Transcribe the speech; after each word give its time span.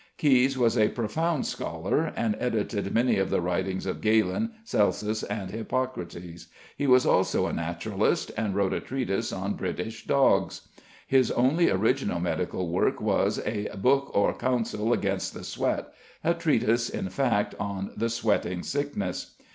Caius 0.17 0.57
was 0.57 0.79
a 0.79 0.87
profound 0.89 1.45
scholar, 1.45 2.11
and 2.15 2.35
edited 2.39 2.91
many 2.91 3.19
of 3.19 3.29
the 3.29 3.39
writings 3.39 3.85
of 3.85 4.01
Galen, 4.01 4.49
Celsus, 4.65 5.21
and 5.21 5.51
Hippocrates. 5.51 6.47
He 6.75 6.87
was 6.87 7.05
also 7.05 7.45
a 7.45 7.53
naturalist, 7.53 8.31
and 8.35 8.55
wrote 8.55 8.73
a 8.73 8.79
treatise 8.79 9.31
on 9.31 9.53
British 9.53 10.07
Dogs. 10.07 10.67
His 11.05 11.29
only 11.29 11.69
original 11.69 12.19
medical 12.19 12.67
work 12.69 12.99
was 12.99 13.43
a 13.45 13.69
"Boke 13.77 14.09
or 14.17 14.33
Counsel 14.33 14.91
against 14.91 15.35
the 15.35 15.43
Sweat" 15.43 15.89
a 16.23 16.33
treatise, 16.33 16.89
in 16.89 17.09
fact, 17.11 17.53
on 17.59 17.91
the 17.95 18.09
sweating 18.09 18.63
sickness. 18.63 19.35